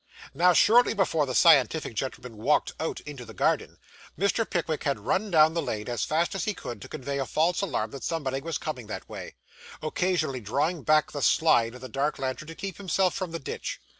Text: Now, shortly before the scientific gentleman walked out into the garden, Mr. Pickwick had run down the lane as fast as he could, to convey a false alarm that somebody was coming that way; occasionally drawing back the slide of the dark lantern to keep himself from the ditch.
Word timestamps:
Now, 0.33 0.51
shortly 0.53 0.95
before 0.95 1.27
the 1.27 1.35
scientific 1.35 1.93
gentleman 1.93 2.37
walked 2.37 2.73
out 2.79 3.01
into 3.01 3.23
the 3.23 3.35
garden, 3.35 3.77
Mr. 4.17 4.49
Pickwick 4.49 4.83
had 4.83 4.97
run 4.99 5.29
down 5.29 5.53
the 5.53 5.61
lane 5.61 5.87
as 5.87 6.05
fast 6.05 6.33
as 6.33 6.45
he 6.45 6.55
could, 6.55 6.81
to 6.81 6.87
convey 6.89 7.19
a 7.19 7.25
false 7.27 7.61
alarm 7.61 7.91
that 7.91 8.03
somebody 8.03 8.41
was 8.41 8.57
coming 8.57 8.87
that 8.87 9.07
way; 9.07 9.35
occasionally 9.83 10.41
drawing 10.41 10.81
back 10.81 11.11
the 11.11 11.21
slide 11.21 11.75
of 11.75 11.81
the 11.81 11.87
dark 11.87 12.17
lantern 12.17 12.47
to 12.47 12.55
keep 12.55 12.77
himself 12.77 13.13
from 13.13 13.29
the 13.31 13.37
ditch. 13.37 13.79